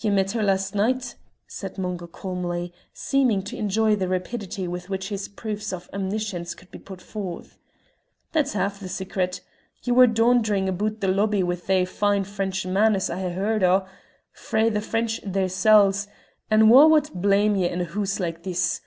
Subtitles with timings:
[0.00, 1.14] "Ye met her last night,"
[1.46, 6.72] said Mungo, calmly, seeming to enjoy the rapidity with which his proofs of omniscience could
[6.72, 7.60] be put forth.
[8.32, 9.40] "That's half the secret.
[9.84, 13.86] Ye were daunderin' aboot the lobby wi' thae fine French manners I hae heard o'
[14.32, 16.08] frae the French theirsels
[16.50, 18.80] and wha' wad blame ye in a hoose like this?